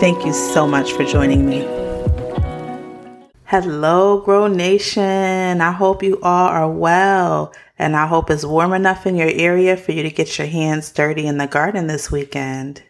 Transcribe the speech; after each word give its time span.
Thank 0.00 0.24
you 0.24 0.32
so 0.32 0.64
much 0.64 0.92
for 0.92 1.02
joining 1.02 1.44
me. 1.44 1.66
Hello, 3.46 4.20
Grow 4.20 4.46
Nation. 4.46 5.60
I 5.60 5.72
hope 5.72 6.04
you 6.04 6.20
all 6.22 6.46
are 6.46 6.70
well, 6.70 7.52
and 7.80 7.96
I 7.96 8.06
hope 8.06 8.30
it's 8.30 8.44
warm 8.44 8.72
enough 8.72 9.06
in 9.06 9.16
your 9.16 9.32
area 9.32 9.76
for 9.76 9.90
you 9.90 10.04
to 10.04 10.10
get 10.10 10.38
your 10.38 10.46
hands 10.46 10.92
dirty 10.92 11.26
in 11.26 11.38
the 11.38 11.48
garden 11.48 11.88
this 11.88 12.12
weekend. 12.12 12.84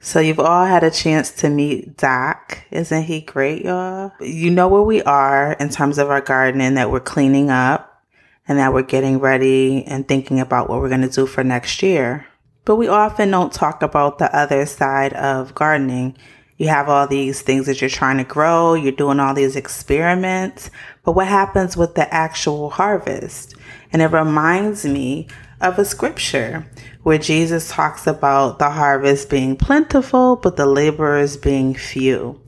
So 0.00 0.20
you've 0.20 0.40
all 0.40 0.64
had 0.64 0.82
a 0.82 0.90
chance 0.90 1.32
to 1.32 1.50
meet 1.50 1.98
Doc. 1.98 2.60
Isn't 2.70 3.02
he 3.02 3.20
great, 3.20 3.66
y'all? 3.66 4.12
You 4.20 4.50
know 4.50 4.68
where 4.68 4.80
we 4.80 5.02
are 5.02 5.52
in 5.52 5.68
terms 5.68 5.98
of 5.98 6.08
our 6.08 6.22
gardening 6.22 6.76
that 6.76 6.90
we're 6.90 6.98
cleaning 6.98 7.50
up 7.50 8.02
and 8.48 8.58
that 8.58 8.72
we're 8.72 8.82
getting 8.82 9.18
ready 9.18 9.84
and 9.84 10.08
thinking 10.08 10.40
about 10.40 10.70
what 10.70 10.80
we're 10.80 10.88
going 10.88 11.02
to 11.02 11.10
do 11.10 11.26
for 11.26 11.44
next 11.44 11.82
year. 11.82 12.26
But 12.64 12.76
we 12.76 12.88
often 12.88 13.30
don't 13.30 13.52
talk 13.52 13.82
about 13.82 14.18
the 14.18 14.34
other 14.34 14.64
side 14.64 15.12
of 15.12 15.54
gardening 15.54 16.16
you 16.56 16.68
have 16.68 16.88
all 16.88 17.06
these 17.06 17.42
things 17.42 17.66
that 17.66 17.80
you're 17.80 17.90
trying 17.90 18.18
to 18.18 18.24
grow, 18.24 18.74
you're 18.74 18.92
doing 18.92 19.20
all 19.20 19.34
these 19.34 19.56
experiments, 19.56 20.70
but 21.02 21.12
what 21.12 21.26
happens 21.26 21.76
with 21.76 21.94
the 21.94 22.12
actual 22.12 22.70
harvest? 22.70 23.54
And 23.92 24.00
it 24.00 24.08
reminds 24.08 24.84
me 24.84 25.28
of 25.60 25.78
a 25.78 25.84
scripture 25.84 26.66
where 27.02 27.18
Jesus 27.18 27.70
talks 27.70 28.06
about 28.06 28.58
the 28.58 28.70
harvest 28.70 29.30
being 29.30 29.56
plentiful, 29.56 30.36
but 30.36 30.56
the 30.56 30.66
laborers 30.66 31.36
being 31.36 31.74
few. 31.74 32.40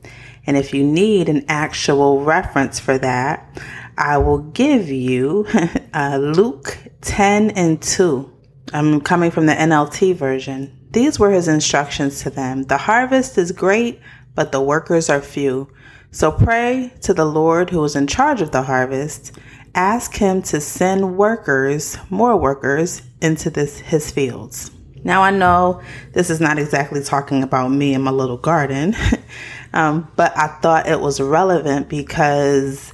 And 0.45 0.55
if 0.55 0.73
you 0.73 0.83
need 0.83 1.27
an 1.27 1.45
actual 1.49 2.23
reference 2.23 2.79
for 2.79 2.97
that, 2.97 3.61
I 3.97 4.17
will 4.17 4.39
give 4.39 4.89
you 4.89 5.45
uh, 5.93 6.17
Luke 6.17 6.77
10 7.01 7.51
and 7.51 7.81
2. 7.81 8.33
I'm 8.73 9.01
coming 9.01 9.31
from 9.31 9.45
the 9.45 9.53
NLT 9.53 10.15
version. 10.15 10.76
These 10.91 11.19
were 11.19 11.31
his 11.31 11.47
instructions 11.47 12.21
to 12.23 12.29
them. 12.29 12.63
The 12.63 12.77
harvest 12.77 13.37
is 13.37 13.51
great, 13.51 13.99
but 14.35 14.51
the 14.51 14.61
workers 14.61 15.09
are 15.09 15.21
few. 15.21 15.69
So 16.11 16.31
pray 16.31 16.93
to 17.01 17.13
the 17.13 17.25
Lord 17.25 17.69
who 17.69 17.83
is 17.83 17.95
in 17.95 18.07
charge 18.07 18.41
of 18.41 18.51
the 18.51 18.63
harvest. 18.63 19.37
Ask 19.75 20.15
him 20.15 20.41
to 20.43 20.61
send 20.61 21.17
workers, 21.17 21.97
more 22.09 22.37
workers, 22.37 23.01
into 23.21 23.49
this 23.49 23.79
his 23.79 24.09
fields. 24.09 24.71
Now 25.03 25.21
I 25.21 25.31
know 25.31 25.81
this 26.13 26.29
is 26.29 26.39
not 26.39 26.57
exactly 26.57 27.03
talking 27.03 27.43
about 27.43 27.69
me 27.69 27.93
and 27.93 28.03
my 28.03 28.11
little 28.11 28.37
garden, 28.37 28.95
um, 29.73 30.11
but 30.15 30.35
I 30.37 30.47
thought 30.61 30.87
it 30.87 30.99
was 30.99 31.21
relevant 31.21 31.89
because, 31.89 32.93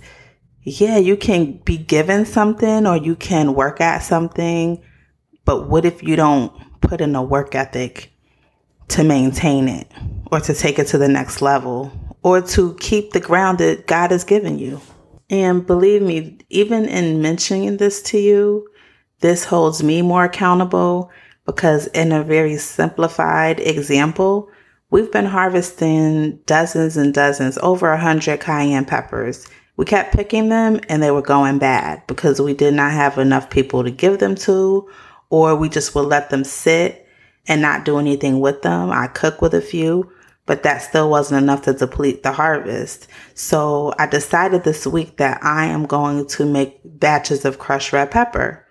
yeah, 0.63 0.97
you 0.97 1.15
can 1.15 1.61
be 1.65 1.77
given 1.77 2.25
something 2.25 2.85
or 2.85 2.97
you 2.97 3.15
can 3.15 3.53
work 3.53 3.79
at 3.79 3.99
something, 3.99 4.83
but 5.45 5.69
what 5.69 5.85
if 5.85 6.03
you 6.03 6.15
don't 6.15 6.53
put 6.83 7.01
in 7.01 7.15
a 7.15 7.23
work 7.23 7.55
ethic 7.55 8.11
to 8.89 9.03
maintain 9.03 9.67
it 9.67 9.91
or 10.31 10.39
to 10.41 10.53
take 10.53 10.77
it 10.77 10.87
to 10.87 10.97
the 10.97 11.07
next 11.07 11.41
level 11.41 11.91
or 12.21 12.41
to 12.41 12.75
keep 12.75 13.11
the 13.11 13.19
ground 13.19 13.57
that 13.57 13.87
God 13.87 14.11
has 14.11 14.23
given 14.23 14.59
you. 14.59 14.81
And 15.29 15.65
believe 15.65 16.01
me, 16.01 16.37
even 16.49 16.85
in 16.85 17.21
mentioning 17.21 17.77
this 17.77 18.01
to 18.03 18.19
you, 18.19 18.67
this 19.19 19.45
holds 19.45 19.81
me 19.81 20.01
more 20.01 20.25
accountable 20.25 21.09
because, 21.45 21.87
in 21.87 22.11
a 22.11 22.23
very 22.23 22.57
simplified 22.57 23.59
example, 23.59 24.49
we've 24.89 25.11
been 25.11 25.25
harvesting 25.25 26.39
dozens 26.45 26.97
and 26.97 27.13
dozens, 27.13 27.57
over 27.59 27.89
a 27.89 27.99
hundred 27.99 28.41
cayenne 28.41 28.85
peppers. 28.85 29.47
We 29.75 29.85
kept 29.85 30.13
picking 30.13 30.49
them 30.49 30.79
and 30.87 31.01
they 31.01 31.09
were 31.11 31.21
going 31.21 31.57
bad 31.57 32.05
because 32.05 32.39
we 32.39 32.53
did 32.53 32.73
not 32.73 32.91
have 32.91 33.17
enough 33.17 33.49
people 33.49 33.83
to 33.83 33.91
give 33.91 34.19
them 34.19 34.35
to 34.35 34.87
or 35.33 35.55
we 35.55 35.67
just 35.67 35.95
would 35.95 36.05
let 36.05 36.29
them 36.29 36.43
sit 36.43 37.07
and 37.47 37.59
not 37.59 37.85
do 37.85 37.97
anything 37.97 38.39
with 38.39 38.61
them. 38.61 38.91
I 38.91 39.07
cook 39.07 39.41
with 39.41 39.55
a 39.55 39.61
few, 39.61 40.11
but 40.45 40.61
that 40.61 40.83
still 40.83 41.09
wasn't 41.09 41.41
enough 41.41 41.63
to 41.63 41.73
deplete 41.73 42.21
the 42.21 42.33
harvest. 42.33 43.07
So 43.33 43.95
I 43.97 44.05
decided 44.05 44.63
this 44.63 44.85
week 44.85 45.17
that 45.17 45.43
I 45.43 45.65
am 45.65 45.87
going 45.87 46.27
to 46.27 46.45
make 46.45 46.81
batches 46.85 47.45
of 47.45 47.57
crushed 47.57 47.93
red 47.93 48.11
pepper. 48.11 48.63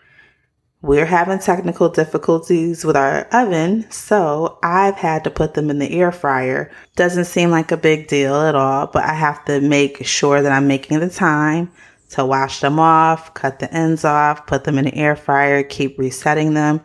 We're 0.82 1.06
having 1.06 1.40
technical 1.40 1.88
difficulties 1.88 2.84
with 2.84 2.96
our 2.96 3.22
oven, 3.32 3.90
so 3.90 4.60
I've 4.62 4.98
had 4.98 5.24
to 5.24 5.30
put 5.30 5.54
them 5.54 5.68
in 5.68 5.80
the 5.80 5.90
air 5.90 6.12
fryer. 6.12 6.70
Doesn't 6.94 7.24
seem 7.24 7.50
like 7.50 7.72
a 7.72 7.76
big 7.76 8.06
deal 8.06 8.36
at 8.36 8.54
all, 8.54 8.86
but 8.86 9.02
I 9.02 9.14
have 9.14 9.44
to 9.46 9.60
make 9.60 10.06
sure 10.06 10.40
that 10.40 10.52
I'm 10.52 10.68
making 10.68 11.00
the 11.00 11.10
time 11.10 11.72
to 12.12 12.24
wash 12.24 12.60
them 12.60 12.78
off, 12.78 13.34
cut 13.34 13.58
the 13.58 13.72
ends 13.72 14.04
off, 14.04 14.46
put 14.46 14.64
them 14.64 14.78
in 14.78 14.84
the 14.84 14.94
air 14.94 15.16
fryer, 15.16 15.62
keep 15.62 15.98
resetting 15.98 16.54
them. 16.54 16.80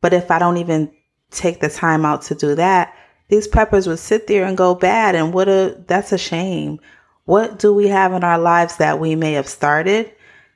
But 0.00 0.12
if 0.12 0.30
I 0.30 0.38
don't 0.38 0.56
even 0.56 0.90
take 1.30 1.60
the 1.60 1.68
time 1.68 2.04
out 2.04 2.22
to 2.22 2.34
do 2.34 2.54
that, 2.56 2.94
these 3.28 3.48
peppers 3.48 3.86
would 3.86 3.98
sit 3.98 4.26
there 4.26 4.44
and 4.44 4.56
go 4.56 4.74
bad. 4.74 5.14
And 5.14 5.32
what 5.32 5.48
a, 5.48 5.82
that's 5.86 6.12
a 6.12 6.18
shame. 6.18 6.80
What 7.24 7.58
do 7.58 7.72
we 7.72 7.88
have 7.88 8.12
in 8.12 8.24
our 8.24 8.38
lives 8.38 8.76
that 8.76 8.98
we 8.98 9.14
may 9.14 9.32
have 9.32 9.48
started, 9.48 10.12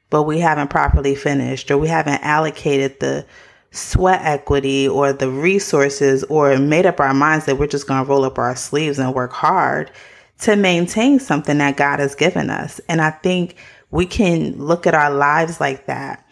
but 0.08 0.24
we 0.24 0.40
haven't 0.40 0.70
properly 0.70 1.14
finished 1.14 1.70
or 1.70 1.78
we 1.78 1.88
haven't 1.88 2.22
allocated 2.22 2.98
the 3.00 3.26
sweat 3.70 4.20
equity 4.24 4.88
or 4.88 5.12
the 5.12 5.30
resources 5.30 6.24
or 6.24 6.56
made 6.58 6.86
up 6.86 6.98
our 6.98 7.14
minds 7.14 7.46
that 7.46 7.58
we're 7.58 7.66
just 7.68 7.86
going 7.86 8.04
to 8.04 8.08
roll 8.08 8.24
up 8.24 8.38
our 8.38 8.56
sleeves 8.56 8.98
and 8.98 9.14
work 9.14 9.32
hard 9.32 9.90
to 10.40 10.56
maintain 10.56 11.20
something 11.20 11.58
that 11.58 11.76
God 11.76 12.00
has 12.00 12.14
given 12.14 12.50
us. 12.50 12.80
And 12.88 13.00
I 13.00 13.10
think 13.10 13.56
we 13.90 14.06
can 14.06 14.58
look 14.58 14.86
at 14.86 14.94
our 14.94 15.10
lives 15.10 15.60
like 15.60 15.86
that. 15.86 16.26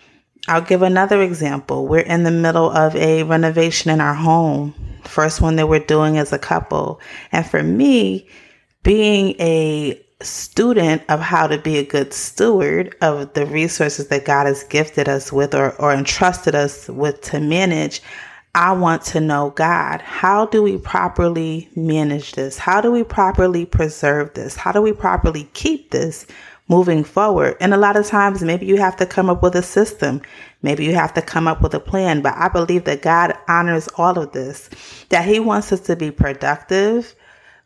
I'll 0.46 0.62
give 0.62 0.82
another 0.82 1.22
example. 1.22 1.86
We're 1.86 2.00
in 2.00 2.22
the 2.22 2.30
middle 2.30 2.70
of 2.70 2.96
a 2.96 3.22
renovation 3.24 3.90
in 3.90 4.00
our 4.00 4.14
home, 4.14 4.74
first 5.04 5.40
one 5.40 5.56
that 5.56 5.68
we're 5.68 5.80
doing 5.80 6.16
as 6.16 6.32
a 6.32 6.38
couple. 6.38 7.00
And 7.32 7.46
for 7.46 7.62
me, 7.62 8.28
being 8.82 9.34
a 9.40 10.02
student 10.22 11.02
of 11.08 11.20
how 11.20 11.46
to 11.46 11.58
be 11.58 11.78
a 11.78 11.84
good 11.84 12.12
steward 12.12 12.96
of 13.02 13.32
the 13.34 13.46
resources 13.46 14.08
that 14.08 14.24
God 14.24 14.46
has 14.46 14.64
gifted 14.64 15.08
us 15.08 15.32
with 15.32 15.54
or, 15.54 15.74
or 15.76 15.92
entrusted 15.92 16.54
us 16.54 16.88
with 16.88 17.20
to 17.22 17.40
manage, 17.40 18.00
I 18.54 18.72
want 18.72 19.02
to 19.06 19.20
know 19.20 19.50
God. 19.50 20.00
How 20.00 20.46
do 20.46 20.62
we 20.62 20.78
properly 20.78 21.68
manage 21.76 22.32
this? 22.32 22.58
How 22.58 22.80
do 22.80 22.90
we 22.90 23.04
properly 23.04 23.66
preserve 23.66 24.34
this? 24.34 24.56
How 24.56 24.72
do 24.72 24.80
we 24.80 24.92
properly 24.92 25.48
keep 25.52 25.90
this 25.90 26.26
moving 26.68 27.02
forward. 27.02 27.56
And 27.60 27.74
a 27.74 27.78
lot 27.78 27.96
of 27.96 28.06
times, 28.06 28.42
maybe 28.42 28.66
you 28.66 28.76
have 28.76 28.96
to 28.96 29.06
come 29.06 29.28
up 29.28 29.42
with 29.42 29.56
a 29.56 29.62
system. 29.62 30.22
Maybe 30.62 30.84
you 30.84 30.94
have 30.94 31.14
to 31.14 31.22
come 31.22 31.48
up 31.48 31.62
with 31.62 31.74
a 31.74 31.80
plan. 31.80 32.20
But 32.20 32.34
I 32.36 32.48
believe 32.48 32.84
that 32.84 33.02
God 33.02 33.34
honors 33.48 33.88
all 33.96 34.18
of 34.18 34.32
this, 34.32 34.70
that 35.08 35.26
He 35.26 35.40
wants 35.40 35.72
us 35.72 35.80
to 35.80 35.96
be 35.96 36.10
productive, 36.10 37.14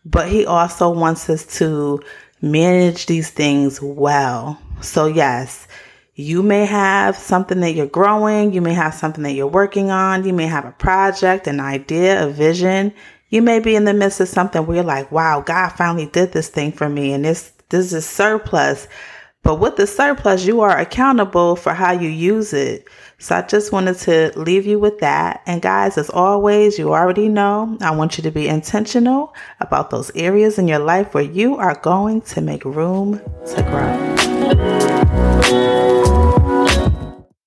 but 0.04 0.28
He 0.28 0.46
also 0.46 0.88
wants 0.88 1.28
us 1.28 1.44
to 1.58 2.00
manage 2.40 3.06
these 3.06 3.30
things 3.30 3.80
well. 3.82 4.60
So, 4.80 5.06
yes. 5.06 5.66
You 6.14 6.42
may 6.42 6.66
have 6.66 7.16
something 7.16 7.60
that 7.60 7.72
you're 7.72 7.86
growing. 7.86 8.52
You 8.52 8.60
may 8.60 8.74
have 8.74 8.92
something 8.92 9.24
that 9.24 9.32
you're 9.32 9.46
working 9.46 9.90
on. 9.90 10.26
You 10.26 10.34
may 10.34 10.46
have 10.46 10.66
a 10.66 10.72
project, 10.72 11.46
an 11.46 11.58
idea, 11.58 12.22
a 12.22 12.28
vision. 12.28 12.92
You 13.30 13.40
may 13.40 13.60
be 13.60 13.74
in 13.74 13.86
the 13.86 13.94
midst 13.94 14.20
of 14.20 14.28
something 14.28 14.66
where 14.66 14.76
you're 14.76 14.84
like, 14.84 15.10
wow, 15.10 15.40
God 15.40 15.70
finally 15.70 16.04
did 16.04 16.32
this 16.32 16.50
thing 16.50 16.70
for 16.70 16.86
me 16.86 17.14
and 17.14 17.24
this 17.24 17.52
this 17.72 17.92
is 17.92 18.06
surplus. 18.06 18.86
But 19.42 19.56
with 19.56 19.74
the 19.74 19.88
surplus, 19.88 20.46
you 20.46 20.60
are 20.60 20.78
accountable 20.78 21.56
for 21.56 21.74
how 21.74 21.90
you 21.90 22.08
use 22.08 22.52
it. 22.52 22.86
So 23.18 23.36
I 23.36 23.42
just 23.42 23.72
wanted 23.72 23.98
to 23.98 24.32
leave 24.36 24.66
you 24.66 24.78
with 24.78 25.00
that. 25.00 25.42
And 25.46 25.60
guys, 25.60 25.98
as 25.98 26.10
always, 26.10 26.78
you 26.78 26.92
already 26.92 27.28
know, 27.28 27.76
I 27.80 27.90
want 27.90 28.16
you 28.18 28.22
to 28.22 28.30
be 28.30 28.46
intentional 28.46 29.34
about 29.58 29.90
those 29.90 30.12
areas 30.14 30.58
in 30.58 30.68
your 30.68 30.78
life 30.78 31.12
where 31.12 31.24
you 31.24 31.56
are 31.56 31.74
going 31.74 32.20
to 32.22 32.40
make 32.40 32.64
room 32.64 33.20
to 33.46 33.62
grow. 33.64 34.41